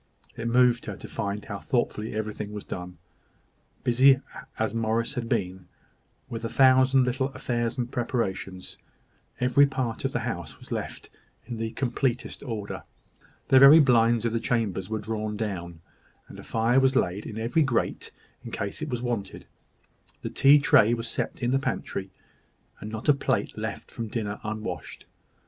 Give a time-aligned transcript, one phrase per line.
[0.35, 2.97] It moved her to find how thoughtfully everything was done.
[3.83, 4.19] Busy
[4.57, 5.67] as Morris had been
[6.27, 8.79] with a thousand little affairs and preparations,
[9.39, 11.11] every part of the house was left
[11.45, 12.81] in the completest order.
[13.49, 15.81] The very blinds of the chambers were drawn down,
[16.27, 18.09] and a fire was laid in every grate,
[18.43, 19.45] in case of its being wanted.
[20.23, 22.09] The tea tray was set in the pantry,
[22.79, 25.05] and not a plate left from dinner unwashed.